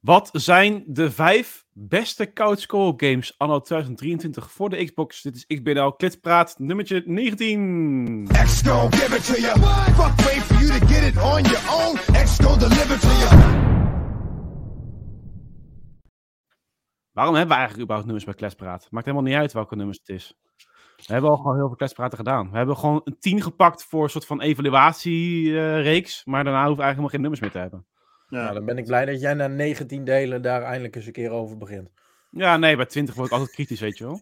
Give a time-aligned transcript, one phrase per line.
[0.00, 2.64] Wat zijn de vijf beste couch
[2.96, 5.22] games anno 2023 voor de Xbox?
[5.22, 8.26] Dit is XBNL Klitspraat nummertje 19.
[8.32, 9.58] X gon' give it to you.
[9.58, 11.96] Fuck wait for you to get it on your own.
[12.58, 13.28] Deliver to you.
[17.12, 18.86] Waarom hebben we eigenlijk überhaupt nummers bij Kletspraat?
[18.90, 20.34] Maakt helemaal niet uit welke nummers het is.
[20.96, 22.50] We hebben al gewoon heel veel kletspraten gedaan.
[22.50, 26.24] We hebben gewoon een 10 gepakt voor een soort van evaluatiereeks.
[26.24, 27.86] maar daarna hoeven we eigenlijk helemaal geen nummers meer te hebben.
[28.30, 28.42] Ja.
[28.42, 31.30] Nou, dan ben ik blij dat jij na 19 delen daar eindelijk eens een keer
[31.30, 31.90] over begint.
[32.30, 34.20] Ja, nee, bij 20 word ik altijd kritisch, weet je wel.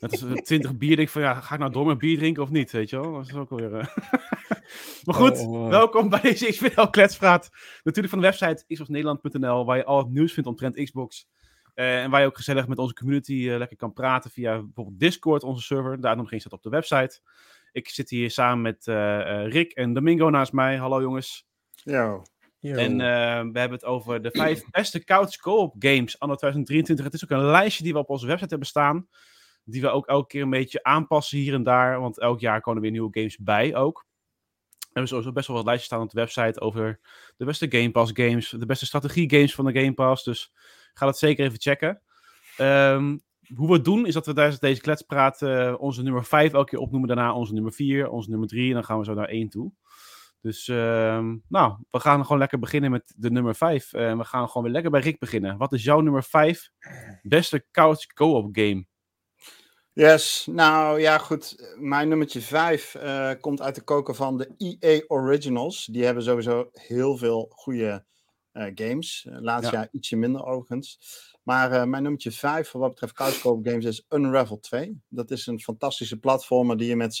[0.00, 2.42] Dat is 20 bier, denk ik van ja, ga ik nou door met bier drinken
[2.42, 3.12] of niet, weet je wel.
[3.12, 3.72] Dat is ook weer...
[3.72, 3.86] Uh...
[5.04, 5.68] maar goed, oh, oh.
[5.68, 7.50] welkom bij deze XBL Kletspraat.
[7.82, 11.28] Natuurlijk van de website xboxnederland.nl, waar je al het nieuws vindt omtrent Xbox.
[11.74, 15.00] Uh, en waar je ook gezellig met onze community uh, lekker kan praten via bijvoorbeeld
[15.00, 16.00] Discord, onze server.
[16.00, 17.20] Daar nog geen staat op de website.
[17.72, 18.86] Ik zit hier samen met
[19.52, 20.76] Rick en Domingo naast mij.
[20.76, 21.46] Hallo jongens.
[21.74, 22.22] Ja.
[22.74, 27.04] En uh, we hebben het over de vijf beste couch co-op games anno 2023.
[27.04, 29.08] Het is ook een lijstje die we op onze website hebben staan.
[29.64, 32.00] Die we ook elke keer een beetje aanpassen hier en daar.
[32.00, 34.06] Want elk jaar komen er weer nieuwe games bij ook.
[34.78, 37.00] We hebben sowieso best wel wat lijstjes staan op de website over
[37.36, 38.48] de beste Game Pass games.
[38.48, 40.24] De beste strategie games van de Game Pass.
[40.24, 40.52] Dus
[40.94, 42.02] ga dat zeker even checken.
[42.60, 43.20] Um,
[43.54, 46.70] hoe we het doen is dat we tijdens deze kletspraat uh, onze nummer 5 elke
[46.70, 47.08] keer opnoemen.
[47.08, 48.68] Daarna onze nummer 4, onze nummer 3.
[48.68, 49.72] En dan gaan we zo naar 1 toe.
[50.46, 53.92] Dus uh, nou, we gaan gewoon lekker beginnen met de nummer 5.
[53.92, 55.56] En we gaan gewoon weer lekker bij Rick beginnen.
[55.56, 56.70] Wat is jouw nummer 5
[57.22, 58.86] beste couch co-op game?
[59.92, 61.74] Yes, nou ja goed.
[61.78, 65.84] Mijn nummertje 5 uh, komt uit de koker van de EA Originals.
[65.84, 68.04] Die hebben sowieso heel veel goede
[68.52, 69.26] uh, games.
[69.30, 69.78] laatst ja.
[69.78, 70.98] jaar ietsje minder overigens.
[71.42, 75.02] Maar mijn nummertje 5 voor wat betreft couch co-op games is Unravel 2.
[75.08, 77.14] Dat is een fantastische platformer die je met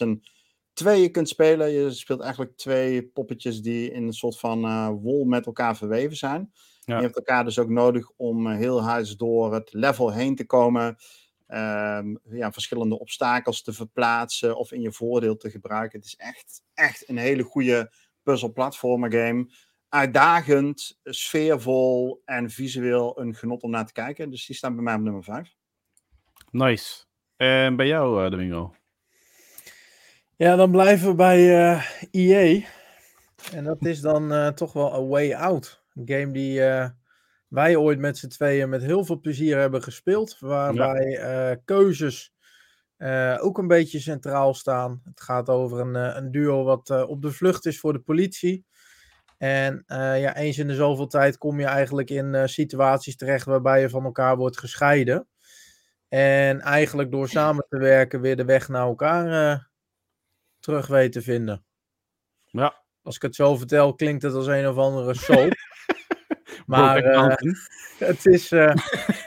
[0.78, 1.70] zijn tweeën kunt spelen.
[1.70, 6.16] Je speelt eigenlijk twee poppetjes die in een soort van uh, wol met elkaar verweven
[6.16, 6.52] zijn.
[6.80, 6.96] Ja.
[6.96, 10.46] Je hebt elkaar dus ook nodig om uh, heel huis door het level heen te
[10.46, 10.96] komen.
[11.48, 15.98] Um, ja, verschillende obstakels te verplaatsen of in je voordeel te gebruiken.
[15.98, 17.92] Het is echt, echt een hele goede
[18.22, 19.50] puzzel-platformer game.
[19.88, 24.30] Uitdagend, sfeervol en visueel een genot om naar te kijken.
[24.30, 25.54] Dus die staan bij mij op nummer 5.
[26.50, 27.04] Nice.
[27.36, 28.74] En bij jou, uh, Domingo?
[30.38, 32.66] Ja, dan blijven we bij uh, EA.
[33.52, 35.84] En dat is dan uh, toch wel A Way Out.
[35.94, 36.88] Een game die uh,
[37.48, 40.36] wij ooit met z'n tweeën met heel veel plezier hebben gespeeld.
[40.38, 41.54] Waarbij ja.
[41.64, 42.32] keuzes
[43.38, 45.00] ook een beetje centraal staan.
[45.04, 48.64] Het gaat over een, een duo wat op de vlucht is voor de politie.
[49.38, 53.88] En ja, eens in de zoveel tijd kom je eigenlijk in situaties terecht waarbij je
[53.88, 55.28] van elkaar wordt gescheiden.
[56.08, 59.64] En eigenlijk door samen te werken weer de weg naar elkaar
[60.66, 61.64] terug weet te vinden.
[62.44, 62.82] Ja.
[63.02, 65.52] Als ik het zo vertel, klinkt het als een of andere soap.
[66.66, 67.34] maar uh,
[68.08, 68.74] het is uh,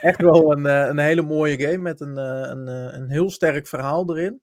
[0.00, 4.16] echt wel een, uh, een hele mooie game met een, een, een heel sterk verhaal
[4.16, 4.42] erin.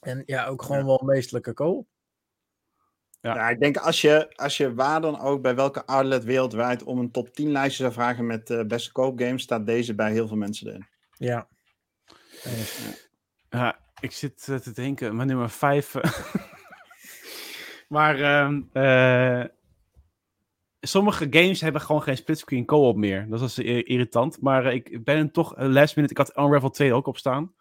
[0.00, 0.86] En ja, ook gewoon ja.
[0.86, 1.86] wel meestelijke koop.
[3.20, 3.34] Ja.
[3.34, 3.48] ja.
[3.48, 7.10] ik denk als je, als je waar dan ook bij welke outlet wereldwijd om een
[7.10, 10.66] top 10 lijstje zou vragen met uh, beste koopgames, staat deze bij heel veel mensen
[10.66, 10.86] erin.
[11.12, 11.48] Ja.
[13.50, 15.94] Ja, ik zit uh, te denken, mijn nummer 5.
[17.88, 19.44] maar uh, uh,
[20.80, 23.28] sommige games hebben gewoon geen splitscreen co-op meer.
[23.28, 24.40] Dat is irritant.
[24.40, 26.14] Maar ik ben toch last minute.
[26.14, 27.54] Ik had Unravel 2 ook op staan.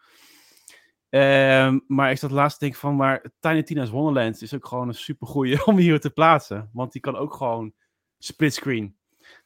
[1.09, 4.87] Ehm, maar ik zat laatst te denken van, maar Tiny Tina's Wonderlands is ook gewoon
[4.87, 6.69] een super goeie om hier te plaatsen.
[6.73, 7.73] Want die kan ook gewoon
[8.17, 8.97] splitscreen.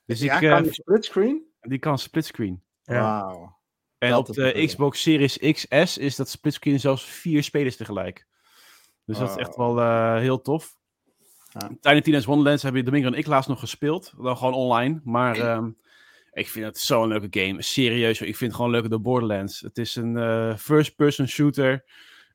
[0.06, 1.44] Dus ja, ik, kan die splitscreen?
[1.62, 2.64] Die kan splitscreen.
[2.84, 3.02] Ja.
[3.02, 3.55] Wauw.
[4.06, 8.28] En op de Xbox Series XS is dat splitscreen zelfs vier spelers tegelijk.
[9.06, 10.78] Dus dat is echt wel uh, heel tof.
[11.52, 11.70] Ja.
[11.80, 14.14] Tiny Tina's Wonderlands hebben Domingo en ik laatst nog gespeeld.
[14.18, 15.02] Dan gewoon online.
[15.04, 15.78] Maar um,
[16.32, 17.62] ik vind het zo'n leuke game.
[17.62, 19.60] Serieus, ik vind het gewoon leuker dan Borderlands.
[19.60, 21.86] Het is een uh, first-person shooter.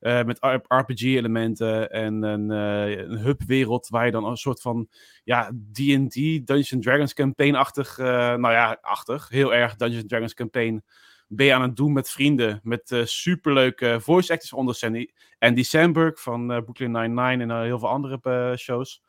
[0.01, 0.39] Uh, met
[0.69, 4.89] RPG-elementen en een, uh, een hub-wereld waar je dan een soort van
[5.25, 6.15] ja, D&D,
[6.47, 10.85] Dungeons Dragons campaign-achtig, nou ja, achtig, heel erg Dungeons Dragons campaign
[11.33, 12.61] ben je aan het doen met vrienden.
[12.63, 15.09] Met uh, superleuke voice actors onder Sandy.
[15.39, 19.03] Andy Samberg van uh, Brooklyn Nine-Nine en uh, heel veel andere shows.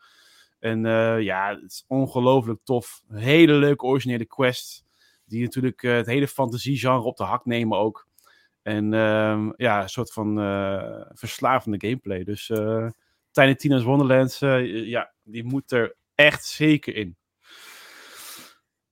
[0.59, 0.81] En
[1.21, 3.01] ja, het is ongelooflijk tof.
[3.07, 4.85] Hele leuke originele quest.
[5.25, 8.07] Die natuurlijk het hele fantasiegenre op de hak nemen ook.
[8.61, 10.35] En ehm, ja, een soort van
[11.13, 12.23] verslavende gameplay.
[12.23, 12.51] Dus
[13.31, 17.15] Tiny Tina's Wonderlands, ja, die moet er echt zeker in.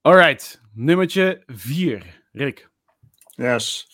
[0.01, 2.23] Alright, nummertje 4.
[2.31, 2.69] Rick.
[3.39, 3.87] Yes.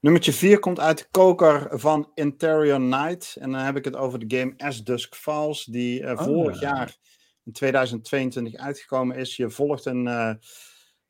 [0.00, 3.36] Nummertje 4 komt uit de koker van Interior Night.
[3.36, 6.60] En dan heb ik het over de game As Dusk Falls, die uh, oh, vorig
[6.60, 6.68] ja.
[6.68, 6.96] jaar
[7.44, 9.36] in 2022 uitgekomen is.
[9.36, 10.32] Je volgt een, uh,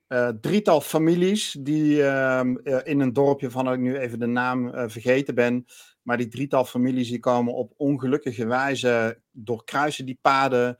[0.09, 5.35] uh, drietal families die ehm, in een dorpje van ik nu even de naam vergeten
[5.35, 5.65] ben.
[6.03, 10.77] Maar die drietal families die komen op ongelukkige wijze doorkruisen die paden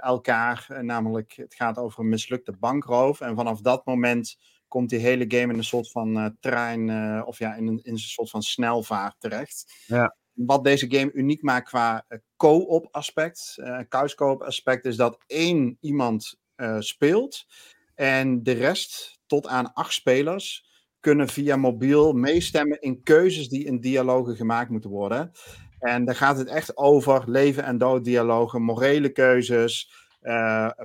[0.00, 0.66] elkaar.
[0.80, 3.20] namelijk, het gaat over een mislukte bankroof.
[3.20, 4.36] En vanaf dat moment
[4.70, 6.90] komt die hele game in een soort van trein,
[7.24, 9.84] of ja, in een, in een soort van snelvaart terecht.
[9.86, 14.96] Ja wat deze game uniek maakt qua uh, co-op aspect, uh, couch co-op aspect, is
[14.96, 17.46] dat één iemand uh, speelt
[17.94, 20.68] en de rest, tot aan acht spelers,
[21.00, 25.30] kunnen via mobiel meestemmen in keuzes die in dialogen gemaakt moeten worden.
[25.78, 29.92] En daar gaat het echt over leven en dood dialogen, morele keuzes,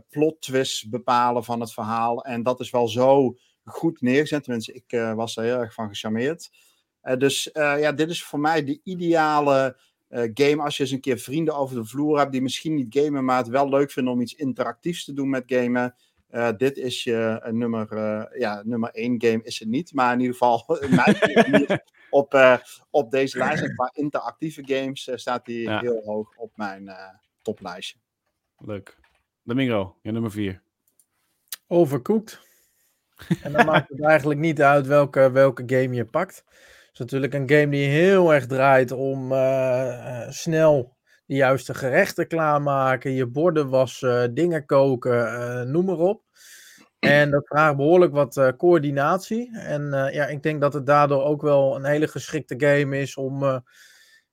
[0.10, 2.24] plot twists bepalen van het verhaal.
[2.26, 3.36] En dat is wel zo
[3.66, 4.44] goed neergezet.
[4.44, 6.50] Tenminste, ik was er heel erg van gecharmeerd.
[7.06, 9.78] Uh, dus uh, ja, dit is voor mij de ideale
[10.10, 12.98] uh, game als je eens een keer vrienden over de vloer hebt die misschien niet
[12.98, 15.96] gamen, maar het wel leuk vinden om iets interactiefs te doen met gamen.
[16.58, 17.88] dit is je nummer,
[18.40, 20.66] ja, nummer één game is het niet, maar in ieder geval
[22.10, 22.60] op,
[22.90, 23.64] op deze lijst.
[23.64, 25.80] En qua interactieve games staat die ja.
[25.80, 26.90] heel hoog op mijn
[27.42, 27.98] toplijstje.
[28.58, 28.98] Leuk.
[29.44, 30.62] Domingo, je nummer vier.
[31.68, 32.45] Overcooked.
[33.44, 36.44] En dan maakt het eigenlijk niet uit welke, welke game je pakt
[36.96, 40.96] is natuurlijk een game die heel erg draait om uh, snel
[41.26, 46.24] de juiste gerechten klaarmaken, je borden wassen, dingen koken, uh, noem maar op.
[47.00, 49.58] En dat vraagt behoorlijk wat coördinatie.
[49.58, 53.64] En ja, ik denk dat het daardoor ook wel een hele geschikte game is om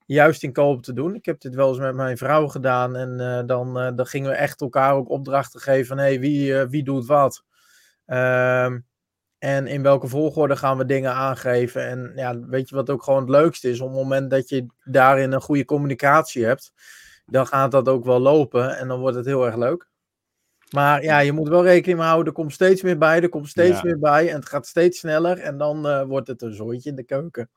[0.07, 1.15] juist in koop te doen.
[1.15, 4.61] Ik heb dit wel eens met mijn vrouw gedaan en dan, dan gingen we echt
[4.61, 7.45] elkaar ook opdrachten geven van hey, wie, wie doet wat.
[8.07, 8.79] Ehm
[9.43, 11.87] en in welke volgorde gaan we dingen aangeven?
[11.89, 13.81] En ja, weet je wat ook gewoon het leukste is?
[13.81, 16.73] Op het moment dat je daarin een goede communicatie hebt,
[17.27, 19.89] dan gaat dat ook wel lopen en dan wordt het heel erg leuk.
[20.71, 23.49] Maar ja, je moet wel rekening mee houden, er komt steeds meer bij, er komt
[23.49, 23.85] steeds ja.
[23.85, 26.97] meer bij en het gaat steeds sneller en dan uh, wordt het een zooitje in
[26.97, 27.51] de keuken.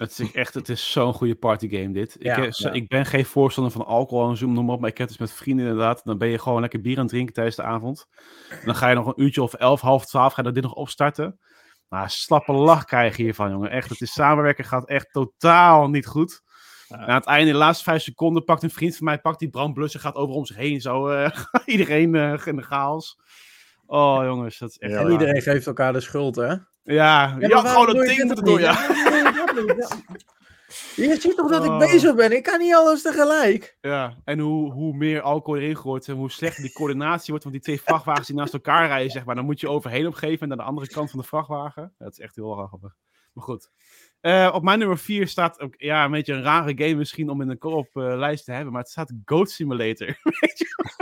[0.00, 2.16] Het is echt, het is zo'n goede partygame dit.
[2.18, 2.72] Ja, ik, ja.
[2.72, 5.28] ik, ben geen voorstander van alcohol en zoom noem op, maar ik heb het dus
[5.28, 6.04] met vrienden inderdaad.
[6.04, 8.06] Dan ben je gewoon lekker bier aan het drinken tijdens de avond.
[8.48, 10.74] En dan ga je nog een uurtje of elf, half twaalf, ga je dit nog
[10.74, 11.38] opstarten.
[11.88, 13.70] Maar slappe lach krijg je hiervan, jongen.
[13.70, 16.42] Echt, het is samenwerken gaat echt totaal niet goed.
[16.88, 16.96] Ja.
[16.96, 20.00] aan het einde, de laatste vijf seconden, pakt een vriend van mij, pakt die brandblusser,
[20.00, 20.80] gaat over om zich heen.
[20.80, 21.30] Zo, uh,
[21.64, 23.18] iedereen uh, in de chaos.
[23.86, 24.94] Oh, jongens, dat is echt...
[24.94, 26.46] En iedereen geeft elkaar de schuld, hè?
[26.46, 28.72] Ja, ja, ja gewoon een ding moeten doen, ja.
[30.96, 31.78] Je ziet toch dat ik oh.
[31.78, 32.36] bezig ben?
[32.36, 33.76] Ik kan niet alles tegelijk.
[33.80, 37.44] Ja, en hoe, hoe meer alcohol erin gooit en hoe slechter die coördinatie wordt.
[37.44, 40.40] Want die twee vrachtwagens die naast elkaar rijden, zeg maar, dan moet je overheen opgeven
[40.40, 41.94] en naar de andere kant van de vrachtwagen.
[41.98, 42.96] Dat is echt heel grappig.
[43.32, 43.70] Maar goed.
[44.20, 47.40] Uh, op mijn nummer 4 staat ook ja, een beetje een rare game misschien om
[47.40, 48.72] in de co-op uh, lijst te hebben.
[48.72, 50.06] Maar het staat Goat Simulator.
[50.40, 50.92] Weet je?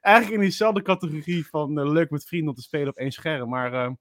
[0.00, 3.48] Eigenlijk in diezelfde categorie van uh, leuk met vrienden om te spelen op één scherm.
[3.48, 3.96] Maar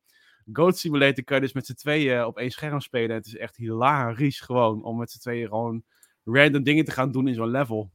[0.54, 3.16] Goat Simulator kan je dus met z'n tweeën op één scherm spelen.
[3.16, 5.84] Het is echt hilarisch gewoon om met z'n tweeën gewoon
[6.24, 7.92] random dingen te gaan doen in zo'n level.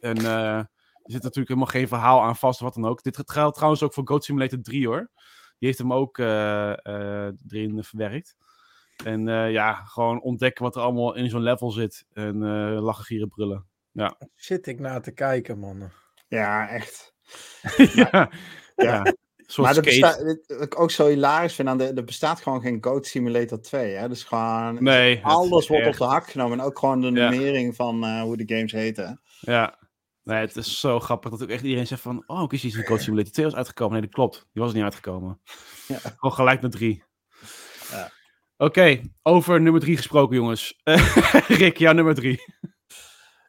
[0.00, 0.68] En uh, er
[1.02, 3.02] zit natuurlijk helemaal geen verhaal aan vast, wat dan ook.
[3.02, 5.10] Dit geldt trouwens ook voor Goat Simulator 3 hoor.
[5.58, 6.26] Die heeft hem ook uh,
[6.82, 8.36] uh, erin verwerkt.
[9.04, 12.06] En ja, gewoon ontdekken wat er allemaal in zo'n level zit.
[12.12, 12.38] En
[12.80, 13.66] lachen, gieren, brullen.
[13.92, 14.18] Ja.
[14.34, 15.90] Zit ik naar te kijken, man.
[16.28, 17.14] Ja, echt.
[17.94, 18.08] ja.
[18.12, 18.30] ja.
[18.76, 19.14] ja
[19.56, 23.06] maar bestaat, wat ik ook zo hilarisch vind, aan de, er bestaat gewoon geen Goat
[23.06, 23.94] Simulator 2.
[23.94, 24.08] Hè?
[24.08, 26.00] Dus gewoon nee, alles wordt echt...
[26.00, 26.58] op de hak genomen.
[26.58, 29.20] En ook gewoon de nummering van uh, hoe de games heten.
[29.40, 29.78] Ja,
[30.22, 32.24] nee, het is zo grappig dat ook echt iedereen zegt van...
[32.26, 33.92] Oh, ik is iets van Goat Simulator 2 was uitgekomen.
[33.92, 34.46] Nee, dat klopt.
[34.52, 35.40] Die was niet uitgekomen.
[35.88, 35.98] Ja.
[35.98, 37.02] Gewoon gelijk naar 3.
[37.90, 38.10] Ja.
[38.56, 40.80] Oké, okay, over nummer 3 gesproken, jongens.
[41.48, 42.40] Rick, jouw nummer 3.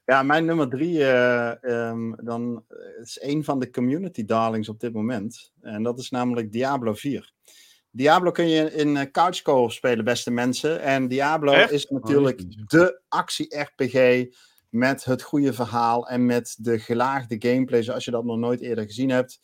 [0.05, 2.65] Ja, mijn nummer drie uh, um, dan,
[3.01, 5.51] is een van de community darlings op dit moment.
[5.62, 7.33] En dat is namelijk Diablo 4.
[7.91, 10.81] Diablo kun je in uh, couch co spelen, beste mensen.
[10.81, 11.71] En Diablo Echt?
[11.71, 14.25] is natuurlijk oh, de actie-RPG
[14.69, 18.85] met het goede verhaal en met de gelaagde gameplay, zoals je dat nog nooit eerder
[18.85, 19.39] gezien hebt.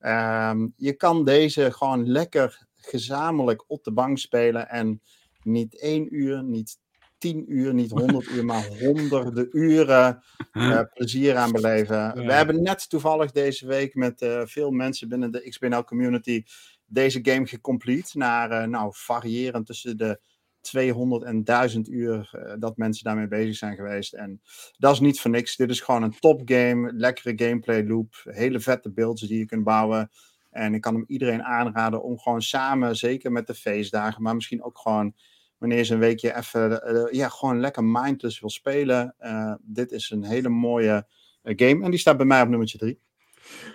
[0.00, 5.02] Um, je kan deze gewoon lekker gezamenlijk op de bank spelen en
[5.42, 6.78] niet één uur, niet
[7.22, 12.14] tien uur, niet honderd uur, maar honderden uren uh, plezier aan beleven.
[12.14, 16.42] We hebben net toevallig deze week met uh, veel mensen binnen de XBNL community
[16.86, 18.18] deze game gecomplete.
[18.18, 20.20] Naar, uh, nou, variërend tussen de
[20.60, 24.12] 200 en 1000 uur dat mensen daarmee bezig zijn geweest.
[24.12, 24.40] En
[24.78, 25.56] dat is niet voor niks.
[25.56, 29.64] Dit is gewoon een top game, lekkere gameplay loop, hele vette builds die je kunt
[29.64, 30.10] bouwen.
[30.50, 34.62] En ik kan hem iedereen aanraden om gewoon samen, zeker met de feestdagen, maar misschien
[34.62, 35.14] ook gewoon
[35.62, 39.14] wanneer ze een weekje even, uh, ja, gewoon lekker mindless wil spelen.
[39.20, 41.06] Uh, dit is een hele mooie
[41.42, 41.84] uh, game.
[41.84, 43.00] En die staat bij mij op nummertje 3.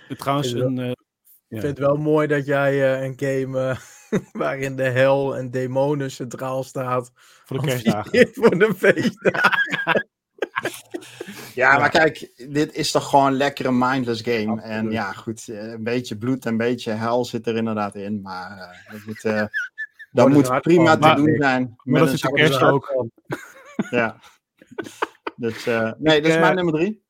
[0.08, 0.96] Trouwens, een, Ik
[1.48, 6.10] vind het wel mooi dat jij eh, een game eh, waarin de hel en demonen
[6.10, 7.10] centraal staat.
[7.14, 8.28] Voor de kerstdagen.
[8.32, 10.06] voor de feestdagen.
[11.58, 14.60] Ja, maar kijk, dit is toch gewoon een lekkere mindless game.
[14.60, 18.20] En ja, goed, eh, een beetje bloed en een beetje hel zit er inderdaad in.
[18.20, 19.44] Maar eh, dat moet, eh,
[20.18, 21.62] dat moet prima te doen zijn.
[21.62, 22.94] Maar met dat is de kerst ook.
[23.90, 24.20] Ja.
[25.36, 27.02] Dus, eh, nee, dat is eh, mijn nummer drie.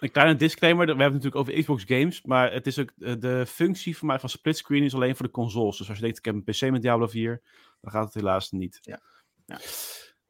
[0.00, 3.14] Een kleine disclaimer, we hebben het natuurlijk over Xbox games, maar het is ook eh,
[3.18, 5.78] de functie van mij van splitscreen is alleen voor de consoles.
[5.78, 7.42] Dus als je denkt, ik heb een PC met Diablo 4,
[7.80, 8.78] dan gaat het helaas niet.
[8.80, 9.00] Ja.
[9.46, 9.58] Ja.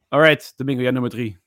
[0.08, 1.40] Alright, Domingo, jij nummer 3.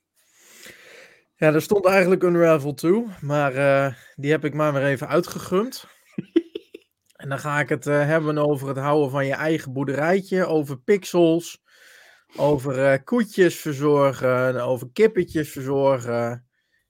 [1.36, 5.86] Ja, er stond eigenlijk Unravel 2, maar eh, die heb ik maar weer even uitgegumd.
[7.14, 10.78] En dan ga ik het eh, hebben over het houden van je eigen boerderijtje, over
[10.78, 11.62] pixels,
[12.36, 16.46] over eh, koetjes verzorgen, over kippetjes verzorgen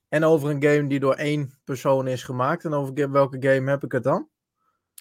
[0.08, 2.64] en over een game die door één persoon is gemaakt.
[2.64, 4.28] En over welke game heb ik het dan?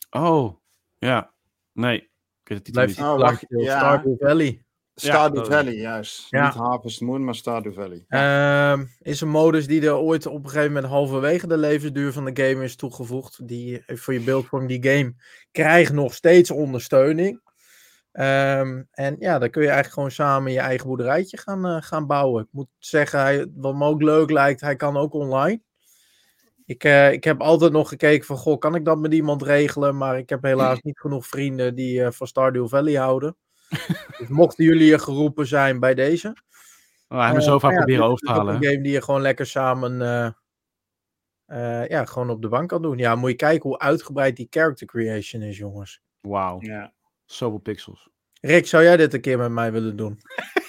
[0.10, 0.58] Oh,
[0.98, 1.34] ja.
[1.72, 2.02] Nee,
[2.44, 2.96] ik weet het niet.
[2.96, 3.78] die Oh, plaatje wacht, op ja.
[3.78, 4.63] Stardew Valley.
[4.96, 6.28] Stardew Valley, juist.
[6.30, 6.46] Ja.
[6.46, 8.06] Niet Harvest Moon, maar Stardew Valley.
[8.08, 12.26] Ehm, is een modus die er ooit op een gegeven moment halverwege de levensduur van
[12.26, 13.48] de game is toegevoegd.
[13.48, 15.14] Die voor je beeldvorm, die game
[15.52, 17.42] krijgt nog steeds ondersteuning.
[18.12, 22.08] Ehm, en ja, dan kun je eigenlijk gewoon samen je eigen boerderijtje gaan, eh, gaan
[22.08, 22.44] bouwen.
[22.44, 25.62] Ik moet zeggen, hij, wat me ook leuk lijkt, hij kan ook online.
[26.66, 29.98] Ik, eh, ik heb altijd nog gekeken van, goh, kan ik dat met iemand regelen?
[29.98, 33.36] Maar ik heb helaas niet genoeg vrienden die eh, van Stardew Valley houden.
[34.18, 36.36] dus mochten jullie er geroepen zijn bij deze,
[37.14, 38.56] Oh, hij heeft me eh, zo vaak ja, proberen over te halen.
[38.56, 40.32] Een game die je gewoon lekker samen eh,
[41.46, 42.98] eh, ja, gewoon op de bank kan doen.
[42.98, 46.02] Ja, moet je kijken hoe uitgebreid die character creation is, jongens.
[46.22, 46.94] Wauw, Ja.
[47.26, 48.10] zoveel pixels.
[48.42, 50.20] Rick, zou jij dit een keer met mij willen doen?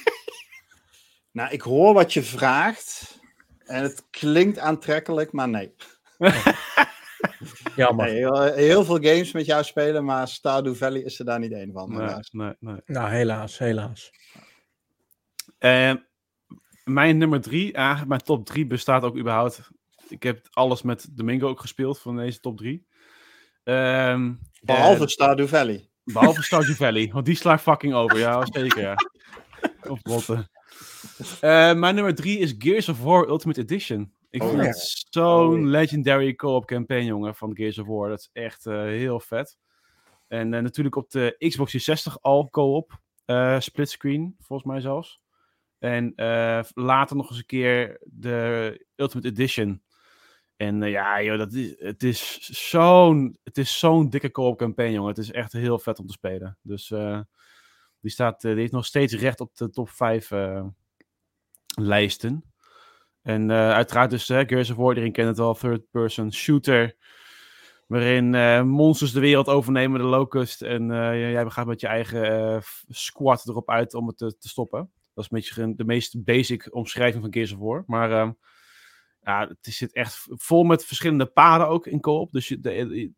[1.30, 3.20] Nou, ik hoor wat je vraagt.
[3.64, 5.74] En het klinkt aantrekkelijk, maar nee.
[7.76, 8.06] Jammer.
[8.06, 11.52] nee heel, heel veel games met jou spelen, maar Stardew Valley is er daar niet
[11.52, 11.90] één van.
[11.90, 12.30] Nee, helaas.
[12.32, 12.80] nee, nee.
[12.86, 14.10] Nou, helaas, helaas.
[15.58, 15.94] Eh,
[16.84, 19.70] mijn nummer drie, eigenlijk mijn top drie bestaat ook überhaupt.
[20.08, 22.86] Ik heb alles met Domingo ook gespeeld van deze top drie.
[23.64, 25.88] Ehm, Behalve eh, Stardew Valley.
[26.04, 28.18] behalve Stardew Valley, want die slaat fucking over.
[28.18, 28.80] Ja, zeker.
[28.80, 28.94] Ja.
[29.88, 30.50] Of botten.
[31.40, 34.12] Eh, mijn nummer drie is Gears of War Ultimate Edition.
[34.34, 34.58] Ik Oh, ja.
[34.58, 35.66] het zo'n Oh, ja.
[35.66, 38.08] legendary co-op campaign, jongen, van Gears of War.
[38.08, 39.58] Dat is echt eh, heel vet.
[40.28, 43.00] En eh, natuurlijk op de Xbox 360 al co-op.
[43.24, 45.20] eh splitscreen, volgens mij zelfs.
[45.78, 46.12] En
[46.74, 49.82] later nog eens een keer de Ultimate Edition.
[50.56, 52.38] En ja, joh, dat is, het is
[52.70, 55.08] zo'n het is zo'n dikke co-op campaign, jongen.
[55.08, 56.58] Het is echt heel vet om te spelen.
[56.62, 56.92] Dus
[58.00, 60.66] die, staat, die heeft nog steeds recht op de top 5 eh,
[61.74, 62.53] lijsten.
[63.24, 66.96] En eh, uiteraard dus uh, Gears of War, iedereen kent het al, third-person shooter.
[67.86, 70.62] Waarin eh, monsters de wereld overnemen, de Locust.
[70.62, 74.90] En eh, jij gaat met je eigen squad erop uit om het te, stoppen.
[75.14, 77.82] Dat is een beetje de meest basic omschrijving van Gears of War.
[77.86, 78.32] Maar ehm,
[79.22, 82.32] ja, het zit echt vol met verschillende paden ook in co-op.
[82.32, 83.12] Dus de, de-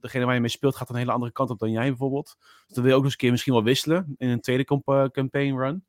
[0.00, 2.36] degene waar je mee speelt gaat een hele andere kant op dan jij bijvoorbeeld.
[2.66, 4.64] Dus dan wil je ook nog eens een keer misschien wel wisselen in een tweede
[5.10, 5.84] campaign run.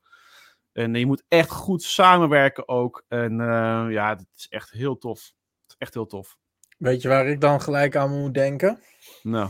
[0.73, 3.03] En je moet echt goed samenwerken ook.
[3.07, 5.19] En eh, ja, het is echt heel tof.
[5.19, 6.37] Het is echt heel tof.
[6.77, 8.79] Weet je waar ik dan gelijk aan moet denken?
[9.23, 9.49] Nou,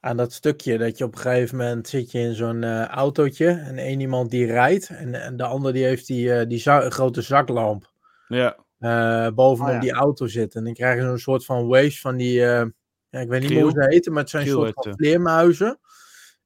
[0.00, 3.46] Aan dat stukje dat je op een gegeven moment zit je in zo'n eh, autootje
[3.48, 6.90] en één iemand die rijdt en, en de ander die heeft die, eh, die za-
[6.90, 7.92] grote zaklamp
[8.28, 8.56] ja.
[8.78, 9.80] eh, bovenop Oh, ja.
[9.80, 10.58] die auto zitten.
[10.58, 12.64] En dan krijg je zo'n soort van waves van die, eh,
[13.08, 14.92] ja, ik weet niet meer hoe ze heten, maar het zijn Kriel soort van ze.
[14.96, 15.78] vleermuizen.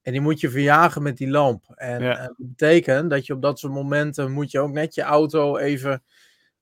[0.02, 1.64] En die moet je verjagen met die lamp.
[1.74, 2.14] En Ja.
[2.26, 6.02] dat betekent dat je op dat soort momenten moet je ook net je auto even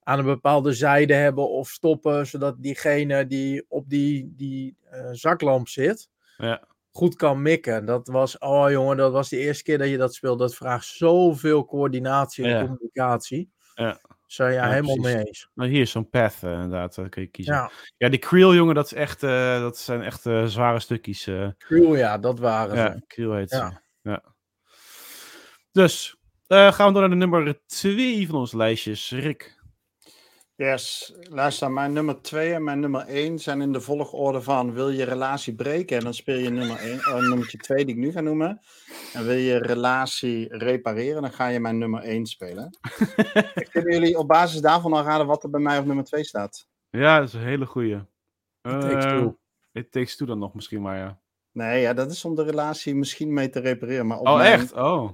[0.02, 5.68] aan een bepaalde zijde hebben of stoppen, zodat diegene die op die, die eh, zaklamp
[5.68, 6.66] zit, Ja.
[6.90, 7.84] goed kan mikken.
[7.86, 10.42] Dat was, oh jongen, dat was de eerste keer dat je dat speelde.
[10.44, 12.60] Dat vraagt zoveel coördinatie en Ja.
[12.66, 13.50] communicatie.
[13.74, 14.00] Ja.
[14.28, 15.14] Zo ja, Ja, helemaal precies.
[15.16, 15.48] mee eens.
[15.54, 16.94] Nou, hier is zo'n path eh, inderdaad.
[16.94, 17.54] Dat kun je kiezen.
[17.54, 21.26] Ja, Ja, die Creel, jongen, dat, is echt, eh, dat zijn echt eh, zware stukjes.
[21.26, 21.48] eh.
[21.58, 23.02] Crew, ja, dat waren ja, ze.
[23.06, 23.70] Creel heet Ja.
[24.02, 24.10] ze.
[24.10, 24.22] Ja.
[25.72, 26.16] Dus,
[26.46, 29.10] eh, gaan we door naar de nummer 2 van onze lijstjes.
[29.10, 29.56] Rick.
[30.56, 34.88] Yes, luister, mijn nummer 2 en mijn nummer 1 zijn in de volgorde van wil
[34.90, 38.10] je relatie breken en dan speel je nummer 1, oh, nummertje 2 die ik nu
[38.12, 38.60] ga noemen.
[39.14, 42.78] En wil je relatie repareren, dan ga je mijn nummer 1 spelen.
[43.72, 46.66] Kunnen jullie op basis daarvan al raden wat er bij mij op nummer 2 staat?
[46.90, 47.94] Ja, dat is een hele goeie.
[48.62, 49.38] It Takes Eh, Two.
[49.72, 51.18] It Takes Two dan nog misschien maar, ja.
[51.52, 54.06] Nee, ja, dat is om de relatie misschien mee te repareren.
[54.06, 54.72] Maar op, Oh, mijn, echt?
[54.72, 55.12] Oh.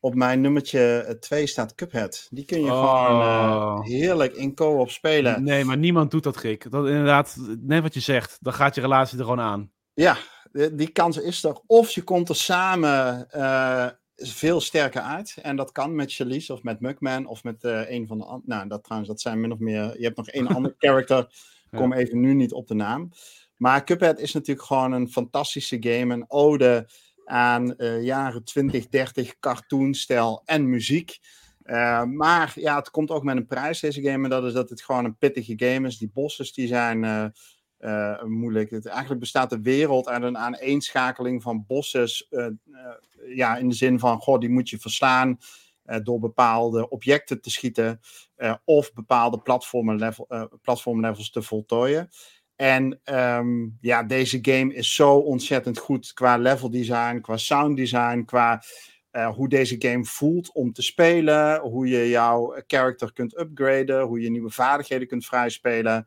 [0.00, 2.26] op mijn nummertje 2 staat Cuphead.
[2.30, 3.78] Die kun je gewoon Oh.
[3.78, 5.42] eh, heerlijk in co-op spelen.
[5.42, 6.70] Nee, maar niemand doet dat, Rick.
[6.70, 9.72] Dat inderdaad, net wat je zegt, dan gaat je relatie er gewoon aan.
[9.94, 10.16] Ja,
[10.72, 11.58] die kans is er.
[11.66, 15.36] Of je komt er samen uh, veel sterker uit.
[15.42, 18.48] En dat kan met Chalice of met Mugman of met uh, een van de anderen.
[18.48, 19.98] Nou, dat trouwens, dat zijn min of meer.
[19.98, 21.28] Je hebt nog één ander character.
[21.70, 23.10] Kom even nu niet op de naam.
[23.56, 26.14] Maar Cuphead is natuurlijk gewoon een fantastische game.
[26.14, 26.88] Een ode
[27.24, 31.18] aan uh, jaren 20, 30 cartoonstijl en muziek.
[31.64, 34.24] Uh, maar ja, het komt ook met een prijs, deze game.
[34.24, 35.98] En dat is dat het gewoon een pittige game is.
[35.98, 37.32] Die bosses die zijn
[37.80, 38.70] uh, moeilijk.
[38.70, 42.28] Het, eigenlijk bestaat de wereld uit een aaneenschakeling van bosses.
[43.34, 45.38] ja, in de zin van, goh, die moet je verslaan.
[46.02, 48.00] door bepaalde objecten te schieten.
[48.64, 50.28] of bepaalde platformlevels
[50.62, 52.08] level, te voltooien.
[52.56, 58.24] En um, ja, deze game is zo ontzettend goed qua level design, qua sound design,
[58.24, 58.62] qua
[59.34, 64.30] hoe deze game voelt om te spelen, hoe je jouw character kunt upgraden, hoe je
[64.30, 66.06] nieuwe vaardigheden kunt vrijspelen.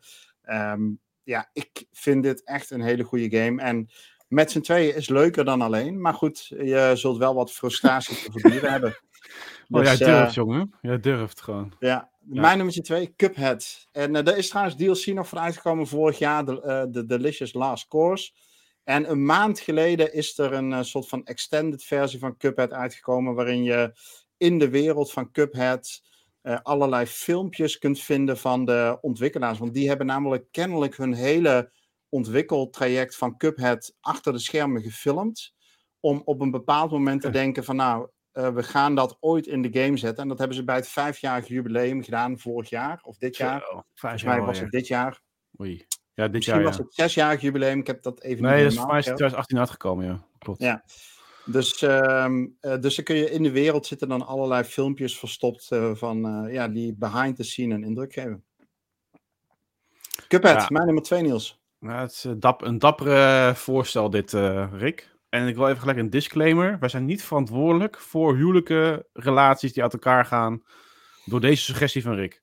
[0.50, 1.00] Um,
[1.30, 3.62] ja, ik vind dit echt een hele goede game.
[3.62, 3.90] En
[4.28, 6.02] met z'n tweeën is leuker dan alleen.
[6.02, 9.00] Maar goed, je zult wel wat frustratie te verduren hebben.
[9.70, 10.74] Oh, dus, jij durft, uh, jongen.
[10.82, 11.74] Jij durft gewoon.
[11.80, 12.42] Ja, ja.
[12.42, 13.88] Mijn nummer twee, Cuphead.
[13.92, 17.54] En uh, er is trouwens DLC nog van uitgekomen vorig jaar, de, uh, de Delicious
[17.54, 18.32] Last Course.
[18.84, 23.64] En een maand geleden is er een soort van extended versie van Cuphead uitgekomen, waarin
[23.64, 23.94] je
[24.38, 26.02] in de wereld van Cuphead
[26.42, 29.60] allerlei filmpjes kunt vinden van de ontwikkelaars.
[29.60, 31.72] Want die hebben namelijk kennelijk hun hele
[32.10, 35.54] ontwikkeltraject van Cuphead achter de schermen gefilmd.
[36.00, 39.62] Om op een bepaald moment te denken van nou, uh, we gaan dat ooit in
[39.62, 40.24] de game zetten.
[40.24, 43.60] En dat hebben ze bij het vijfjarig jubileum gedaan vorig jaar of dit jaar.
[43.60, 45.22] Zo, Volgens mij was het dit jaar.
[45.62, 45.86] Oei.
[46.14, 47.80] Ja, dit Misschien jaar, was het zesjarig jubileum.
[47.80, 50.26] Ik heb dat even Nee, dat is voor mij 2018 uitgekomen, ja.
[50.38, 50.62] Klopt.
[50.62, 50.84] Ja.
[51.52, 55.70] Dus, um, uh, dus dan kun je in de wereld zitten dan allerlei filmpjes verstopt
[55.72, 58.44] uh, van ja, die behind the scene een indruk geven.
[60.28, 60.68] Cuphead, ja.
[60.70, 61.60] mijn nummer 2 Niels.
[61.80, 64.32] Ja, het is dap een dappere voorstel dit,
[64.72, 65.18] Rick.
[65.30, 66.80] En ik wil even gelijk een disclaimer.
[66.80, 70.64] Wij zijn niet verantwoordelijk voor huwelijke relaties die uit elkaar gaan
[71.26, 72.42] door deze suggestie van Rick.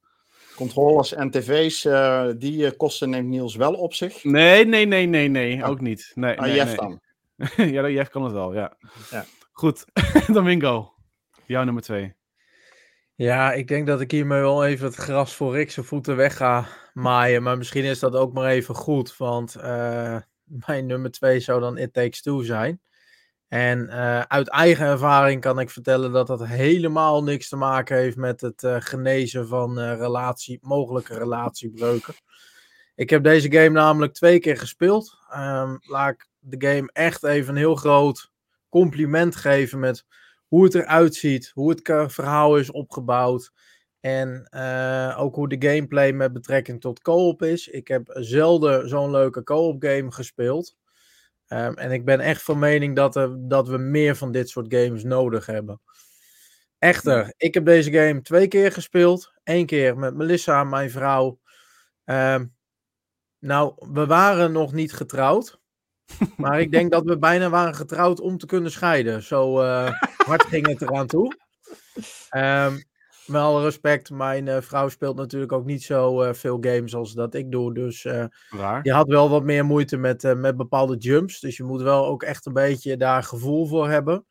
[0.56, 4.24] Controllers en tv's, uh, die kosten neemt Niels wel op zich?
[4.24, 5.62] Nee, nee, nee, nee, nee.
[5.62, 5.68] Oh.
[5.68, 6.12] Ook niet.
[6.14, 6.76] Nee, ah, nee.
[6.76, 7.00] dan?
[7.56, 8.76] ja, Jeff kan het wel, ja.
[9.10, 9.24] ja.
[9.52, 9.84] Goed,
[10.32, 10.94] Domingo.
[11.46, 12.14] Jouw nummer twee.
[13.14, 16.36] Ja, ik denk dat ik hiermee wel even het gras voor Rick zijn voeten weg
[16.36, 17.42] ga maaien.
[17.42, 19.56] Maar misschien is dat ook maar even goed, want...
[19.56, 22.80] Uh mijn nummer twee zou dan It Takes Two zijn.
[23.48, 28.16] En uh, uit eigen ervaring kan ik vertellen dat dat helemaal niks te maken heeft
[28.16, 32.14] met het uh, genezen van uh, relatie, mogelijke relatiebreuken.
[32.94, 35.18] Ik heb deze game namelijk twee keer gespeeld.
[35.36, 38.30] Um, laat ik de game echt even een heel groot
[38.68, 40.04] compliment geven met
[40.46, 43.52] hoe het eruit ziet, hoe het verhaal is opgebouwd.
[44.00, 47.68] En uh, ook hoe de gameplay met betrekking tot co-op is.
[47.68, 50.76] Ik heb zelden zo'n leuke co-op game gespeeld.
[51.48, 54.74] Um, en ik ben echt van mening dat, er, dat we meer van dit soort
[54.74, 55.80] games nodig hebben.
[56.78, 59.32] Echter, ik heb deze game twee keer gespeeld.
[59.44, 61.40] Eén keer met Melissa, mijn vrouw.
[62.04, 62.54] Um,
[63.38, 65.60] nou, we waren nog niet getrouwd.
[66.36, 69.22] Maar ik denk dat we bijna waren getrouwd om te kunnen scheiden.
[69.22, 69.90] Zo uh,
[70.26, 71.36] hard ging het eraan toe.
[72.36, 72.84] Um,
[73.26, 77.12] met alle respect, mijn uh, vrouw speelt natuurlijk ook niet zo uh, veel games als
[77.12, 77.74] dat ik doe.
[77.74, 81.40] Dus je had wel wat meer moeite met, met bepaalde jumps.
[81.40, 84.24] Dus je moet wel ook echt een beetje daar gevoel voor hebben.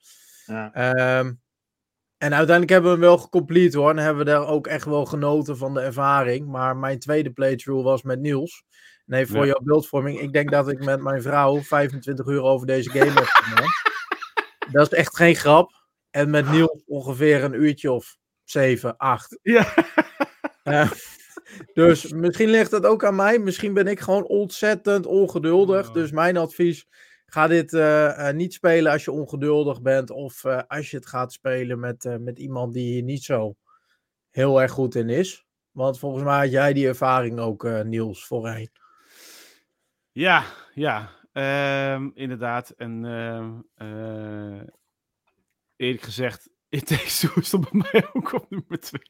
[0.46, 1.20] Ja.
[1.20, 1.44] Um,
[2.18, 3.90] en uiteindelijk hebben we hem wel gecomplete hoor.
[3.90, 6.48] En hebben we daar ook echt wel genoten van de ervaring.
[6.48, 8.64] Maar mijn tweede playthrough was met Niels.
[9.06, 9.46] Nee, voor ja.
[9.46, 10.20] jouw beeldvorming.
[10.20, 13.66] Ik denk dat ik met mijn vrouw 25 uur over deze game heb gedaan.
[14.72, 15.72] dat is echt geen grap.
[16.10, 19.40] En met Niels ongeveer een uurtje of 7, 8.
[19.42, 19.74] Ja.
[20.64, 20.92] Uh,
[21.74, 23.40] dus misschien ligt het ook aan mij.
[23.40, 25.88] Misschien ben ik gewoon ontzettend ongeduldig.
[25.88, 25.94] Oh.
[25.94, 26.88] Dus mijn advies:
[27.26, 30.10] ga dit uh, uh, niet spelen als je ongeduldig bent.
[30.10, 33.56] Of als je het gaat spelen met, met iemand die hier niet zo
[34.30, 35.46] heel erg goed in is.
[35.72, 38.70] Want volgens mij had jij die ervaring ook, Niels, voorheen.
[40.16, 41.10] Ja, ja.
[41.94, 42.70] Um, inderdaad.
[42.70, 43.06] En
[45.76, 49.02] eerlijk gezegd, It Takes Two stond bij mij ook op nummer 2.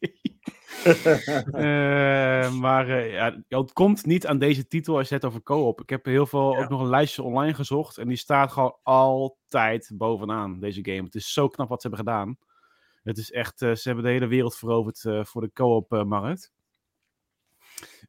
[1.45, 5.81] uh, maar uh, ja, het komt niet aan deze titel als je het over co-op.
[5.81, 6.63] Ik heb heel veel, ja.
[6.63, 7.97] ook nog een lijstje online gezocht.
[7.97, 11.03] En die staat gewoon altijd bovenaan, deze game.
[11.03, 12.37] Het is zo knap wat ze hebben gedaan.
[13.03, 16.51] Het is echt, uh, ze hebben de hele wereld veroverd voor de co-op-markt.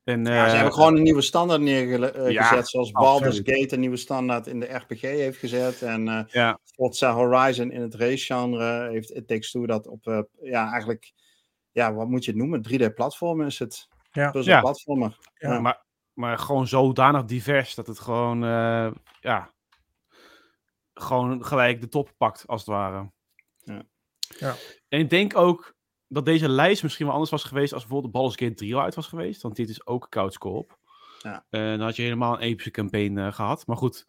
[0.05, 3.97] En, ja, ze hebben gewoon een nieuwe standaard neergezet, ja, zoals Baldur's Gate een nieuwe
[3.97, 5.83] standaard in de RPG heeft gezet.
[5.83, 6.59] En uh, ja.
[6.65, 11.13] Forza Horizon in het race-genre heeft It Takes Two dat op, uh, ja, eigenlijk,
[11.73, 12.67] ja, wat moet je het noemen?
[12.69, 13.89] 3D-platform is het.
[14.13, 14.31] Ja.
[14.31, 15.19] Dus platformer.
[15.35, 15.61] Ja.
[15.61, 19.53] Maar, maar gewoon zodanig divers dat het gewoon, uh, ja,
[20.95, 23.11] gewoon gelijk de top pakt, als het ware.
[23.59, 23.83] Ja.
[24.39, 24.55] Ja.
[24.89, 25.76] En ik denk ook
[26.09, 28.95] dat deze lijst misschien wel anders was geweest als bijvoorbeeld Baldur's Gate 3 al uit
[28.95, 29.43] was geweest.
[29.43, 30.79] Want dit is ook couch co-op.
[31.23, 31.45] Ja.
[31.51, 33.67] Eh, dan had je helemaal een epische campaign eh, gehad.
[33.67, 34.07] Maar goed.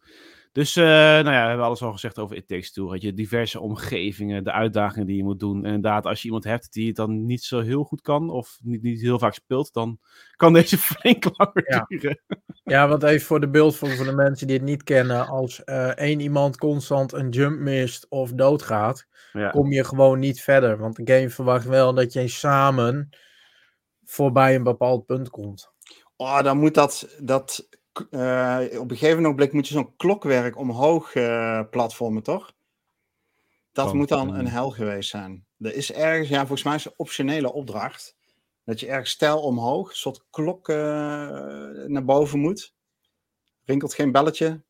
[0.52, 2.88] Dus, eh, nou ja, we hebben alles al gezegd over It Takes Two.
[2.88, 5.56] Had je diverse omgevingen, de uitdagingen die je moet doen.
[5.64, 8.58] En inderdaad, als je iemand hebt die het dan niet zo heel goed kan, of
[8.62, 9.98] niet, niet heel vaak speelt, dan
[10.36, 11.84] kan deze flink langer Ja.
[11.88, 12.20] duren.
[12.68, 15.26] Ja, want even voor de beeldvorming voor de mensen die het niet kennen.
[15.26, 19.50] Als eh, één iemand constant een jump mist of doodgaat, Ja.
[19.50, 20.78] kom je gewoon niet verder.
[20.78, 23.08] Want de game verwacht wel dat je samen
[24.04, 25.72] voorbij een bepaald punt komt.
[26.16, 27.68] Oh, dan moet dat, dat
[28.10, 32.52] eh, op een gegeven ogenblik moet je zo'n klokwerk omhoog eh, platformen, toch?
[33.72, 35.46] Dat moet dan een hel geweest zijn.
[35.58, 38.16] Er is ergens, ja, volgens mij is het een optionele opdracht.
[38.68, 40.76] Dat je ergens stijl omhoog, een soort klok eh,
[41.86, 42.74] naar boven moet.
[43.64, 44.62] Rinkelt geen belletje?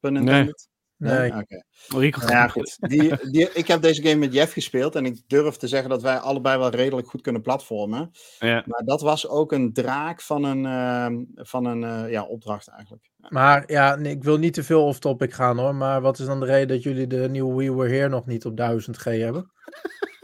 [0.97, 1.35] Nee.
[1.35, 1.63] Oké.
[1.89, 2.77] Rico, Nou Ja, goed.
[2.79, 6.03] Die, die, ik heb deze game met Jeff gespeeld en ik durf te zeggen dat
[6.03, 8.11] wij allebei wel redelijk goed kunnen platformen.
[8.39, 8.65] Ja.
[8.67, 13.11] Maar dat was ook een draak van een, ehm, van een eh, ja, opdracht eigenlijk.
[13.29, 15.75] Maar ja, nee, ik wil niet te veel off-topic gaan hoor.
[15.75, 18.45] Maar wat is dan de reden dat jullie de nieuwe We Were Here nog niet
[18.45, 19.53] op 1000G hebben?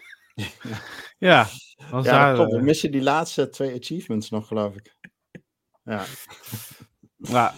[1.18, 1.46] Ja,
[2.02, 2.52] Ja, klopt.
[2.52, 4.96] We missen die laatste twee achievements nog, geloof ik.
[5.82, 6.04] Ja.
[7.16, 7.54] ja.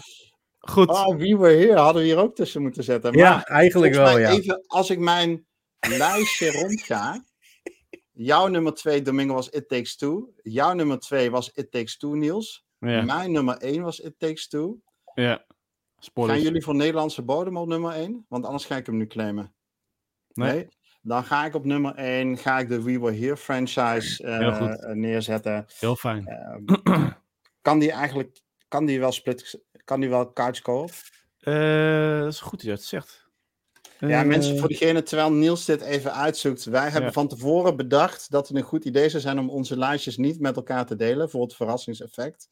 [0.59, 0.87] Goed.
[0.89, 3.11] Oh, We Were Here hadden we hier ook tussen moeten zetten.
[3.11, 4.29] Maar Ja, eigenlijk wel ja.
[4.29, 5.47] even, als ik mijn
[5.79, 7.25] lijstje rondga.
[8.11, 10.33] Jouw nummer 2, Domingo, was It Takes Two.
[10.43, 12.65] Jouw nummer 2 was It Takes Two, Niels.
[12.79, 14.79] ja, Mijn nummer 1 was It Takes Two.
[15.15, 15.45] ja.
[15.99, 16.37] Spoilers.
[16.37, 18.25] Gaan jullie voor Nederlandse bodem op nummer 1?
[18.29, 19.55] Want anders ga ik hem nu claimen.
[20.33, 20.67] Nee.
[21.01, 24.53] Dan ga ik op nummer 1 ga ik de We Were Here franchise eh, Heel
[24.53, 24.83] goed.
[24.83, 25.65] eh, neerzetten.
[25.79, 26.25] Heel fijn.
[26.27, 26.65] Ehm,
[27.61, 30.61] kan die eigenlijk kan die wel split kan die wel couch?
[31.39, 33.25] Eh, dat is goed dat je dat zegt.
[33.99, 36.63] Ja, Eh, mensen, voor diegene, terwijl Niels dit even uitzoekt.
[36.65, 37.11] Wij hebben Ja.
[37.11, 40.55] van tevoren bedacht dat het een goed idee zou zijn om onze lijstjes niet met
[40.55, 42.47] elkaar te delen voor het verrassingseffect.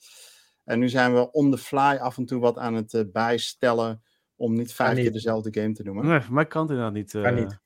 [0.64, 4.04] En nu zijn we on the fly af en toe wat aan het bijstellen
[4.36, 6.06] om niet vijf keer dezelfde game te noemen.
[6.06, 7.12] Nee, voor mij kan het inderdaad niet.
[7.12, 7.60] Kan niet.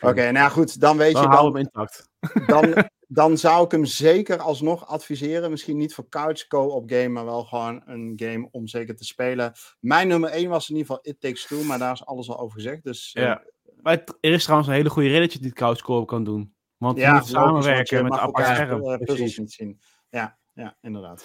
[0.00, 2.08] Oké, nou goed, dan weet dan je dan, hem intact.
[2.46, 2.74] dan,
[3.20, 5.50] dan zou ik hem zeker alsnog adviseren.
[5.50, 9.52] Misschien niet voor couch co-op game, maar wel gewoon een game om zeker te spelen.
[9.80, 12.38] Mijn nummer 1 was in ieder geval It Takes Two, maar daar is alles al
[12.38, 12.84] over gezegd.
[12.84, 13.42] Dus eh, Ja.
[13.82, 16.24] Maar het- er is trouwens een hele goede reden dat je dit couch co-op kan
[16.24, 16.54] doen.
[16.76, 18.70] Want je moet samenwerken met een apart scherm.
[18.82, 19.38] eh, puzzels Precies.
[19.38, 19.80] niet zien.
[20.10, 21.24] Ja, ja, inderdaad.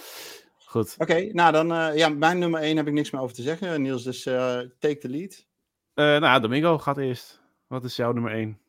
[0.65, 0.95] Goed.
[0.97, 3.81] Oké, nou dan, eh, ja, mijn nummer 1 heb ik niks meer over te zeggen.
[3.81, 5.45] Niels, dus eh, take the lead.
[5.93, 7.38] Eh, nou, Domingo gaat eerst.
[7.69, 8.59] Wat is jouw nummer 1?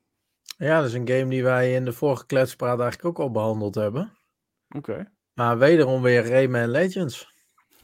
[0.56, 3.74] Ja, dat is een game die wij in de vorige kletspraat eigenlijk ook al behandeld
[3.74, 4.12] hebben.
[4.76, 5.12] Oké.
[5.34, 7.32] Maar wederom weer Rayman Legends.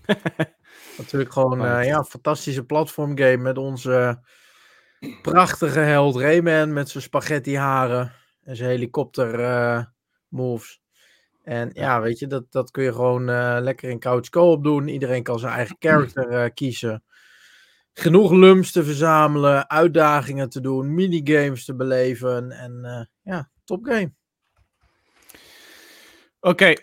[0.98, 1.78] Natuurlijk gewoon Right.
[1.80, 4.20] eh, ja, een fantastische platformgame met onze
[5.22, 9.84] prachtige held Rayman met zijn spaghetti haren en zijn helikopter eh,
[10.28, 10.80] moves.
[11.42, 14.88] En ja, weet je, dat, dat kun je gewoon eh, lekker in couch co-op doen.
[14.88, 17.04] Iedereen kan zijn eigen character kiezen.
[17.98, 22.50] Genoeg lums te verzamelen, uitdagingen te doen, minigames te beleven.
[22.50, 24.12] En eh, ja, topgame.
[26.40, 26.74] Oké,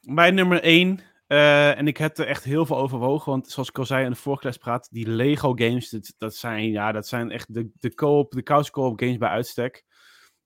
[0.00, 1.00] mijn nummer 1.
[1.26, 3.30] en ik heb er echt heel veel overwogen.
[3.30, 6.70] Want zoals ik al zei in de vorige les praat, die Lego games, dat, zijn,
[6.70, 9.84] ja, dat zijn echt de, de, co-op, de couch co-op games bij uitstek.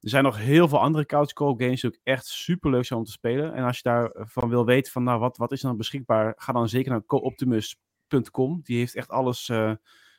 [0.01, 2.99] Er zijn nog heel veel andere couch co-op games die ook echt super leuk zijn
[2.99, 3.55] om te spelen.
[3.55, 6.69] En als je daarvan wil weten van nou, wat, wat is dan beschikbaar, ga dan
[6.69, 8.61] zeker naar cooptimus.com.
[8.63, 9.73] Die heeft echt alles eh,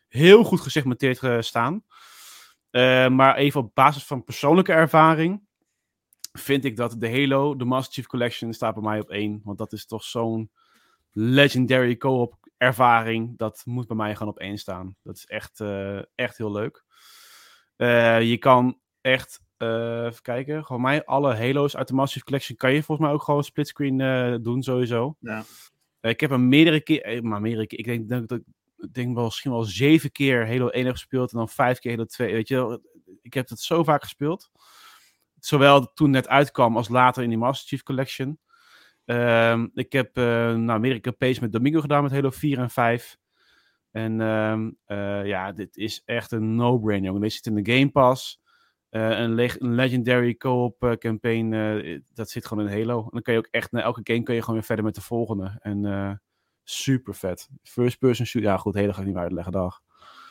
[0.09, 1.83] heel goed gesegmenteerd eh, staan.
[2.69, 5.41] Eh, maar even op basis van persoonlijke ervaring
[6.31, 9.41] vind ik dat de Halo, de Master Chief Collection, staat bij mij op één.
[9.43, 10.51] Want dat is toch zo'n
[11.11, 13.37] legendary co-op ervaring.
[13.37, 14.95] Dat moet bij mij gewoon op één staan.
[15.03, 16.83] Dat is echt, eh, echt heel leuk.
[18.21, 22.73] Je kan echt, even kijken, gewoon mij, alle Halo's uit de Master Chief Collection kan
[22.73, 23.97] je volgens mij ook gewoon splitscreen
[24.43, 25.15] doen sowieso.
[25.19, 25.43] Ja.
[26.01, 28.43] Ik heb hem meerdere keer, maar meerdere keer, ik denk, denk dat ik
[28.91, 32.05] denk wel misschien wel zeven keer Halo 1 heb gespeeld en dan vijf keer Halo
[32.05, 32.33] 2.
[32.33, 32.81] Weet je, wel.
[33.21, 34.51] ik heb het zo vaak gespeeld.
[35.39, 38.39] Zowel toen het uitkwam als later in die Master Chief Collection.
[39.05, 40.23] Ehm, ik heb uh,
[40.55, 43.17] nou, meerdere campagnes met Domingo gedaan met Halo 4 en 5.
[43.91, 47.21] En um, uh, ja, dit is echt een no-brainer, jongen.
[47.21, 48.41] Deze zit in de Game Pass.
[48.91, 51.51] Uh, een, le een, legendary co-op campaign,
[52.13, 52.99] dat zit gewoon in Halo.
[53.03, 54.95] En dan kan je ook echt, na elke game kan je gewoon weer verder met
[54.95, 55.57] de volgende.
[55.61, 55.83] En
[56.69, 57.49] super vet.
[57.63, 59.81] First person shoot, ja goed, Halo ga ik niet meer uitleggen, dag.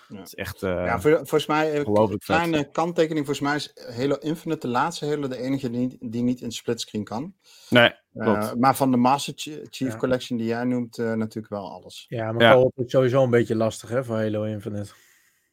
[0.09, 0.17] Ja.
[0.17, 0.63] Het is echt.
[0.63, 2.71] Uh, ja, voor, volgens mij, een kleine vet.
[2.71, 3.27] kanttekening.
[3.27, 7.05] Volgens mij is Halo Infinite, de laatste Halo, de enige die, die niet in splitscreen
[7.05, 7.35] kan.
[7.71, 9.97] Nee, uh, maar van de Master Chief ja.
[9.97, 12.07] Collection die jij noemt, uh, natuurlijk wel alles.
[12.09, 12.71] Ja, maar ja.
[12.75, 14.93] is sowieso een beetje lastig hè, voor Halo Infinite.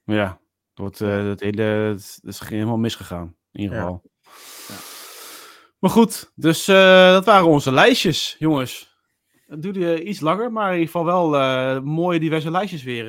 [0.04, 0.40] Ja.
[0.74, 4.02] wordt, uh, het hele, het is helemaal misgegaan, in ieder geval.
[4.68, 4.76] Ja.
[5.80, 8.95] Maar goed, dus uh, dat waren onze lijstjes, jongens.
[9.56, 13.06] Het duurde iets langer, maar in ieder geval wel uh, mooie diverse lijstjes weer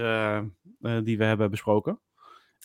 [1.04, 2.00] die we hebben besproken.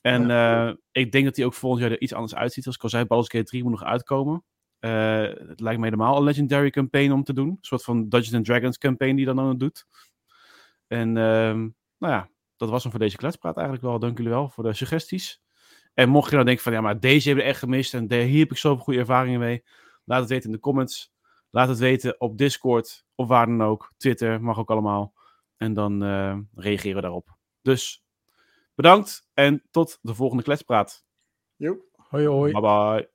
[0.02, 0.78] En ja.
[0.92, 2.66] ik denk dat die ook volgend jaar er iets anders uitziet.
[2.66, 4.44] Als ik al zei, Baldur's Gate 3 moet nog uitkomen.
[4.80, 7.48] het lijkt me helemaal een Legendary campaign om te doen.
[7.48, 9.86] Een soort van Dungeons and Dragons campaign die dan dan doet.
[10.88, 11.60] En ehm,
[11.98, 14.00] nou ja, dat was hem voor deze kletspraat eigenlijk wel.
[14.00, 15.42] Dank jullie wel voor de suggesties.
[15.94, 18.40] En mocht je nou denken van, ja, maar deze hebben we echt gemist en hier
[18.40, 19.64] heb ik zoveel goede ervaringen mee.
[20.06, 21.11] Laat het weten in de comments.
[21.52, 23.94] Laat het weten op Discord of waar dan ook.
[23.98, 25.14] Twitter mag ook allemaal.
[25.58, 27.38] En dan uh, reageren we daarop.
[27.62, 28.04] Dus
[28.76, 31.06] bedankt en tot de volgende kletspraat.
[31.56, 31.78] Jo.
[31.96, 32.52] Hoi hoi.
[32.52, 33.11] Bye bye.